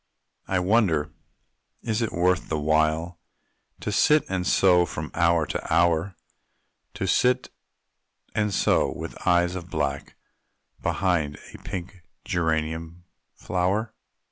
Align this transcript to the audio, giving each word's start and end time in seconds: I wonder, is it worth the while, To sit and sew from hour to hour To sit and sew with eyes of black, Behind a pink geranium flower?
I 0.47 0.57
wonder, 0.57 1.11
is 1.83 2.01
it 2.01 2.11
worth 2.11 2.49
the 2.49 2.57
while, 2.57 3.19
To 3.81 3.91
sit 3.91 4.25
and 4.27 4.47
sew 4.47 4.83
from 4.87 5.11
hour 5.13 5.45
to 5.45 5.71
hour 5.71 6.15
To 6.95 7.05
sit 7.05 7.51
and 8.33 8.51
sew 8.51 8.91
with 8.91 9.15
eyes 9.27 9.53
of 9.53 9.69
black, 9.69 10.15
Behind 10.81 11.37
a 11.53 11.59
pink 11.59 12.01
geranium 12.25 13.03
flower? 13.35 13.93